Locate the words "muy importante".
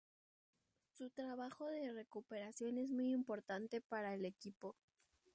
2.89-3.81